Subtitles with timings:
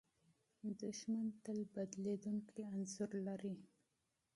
[0.79, 3.55] دښمن تل بدلېدونکی انځور لري.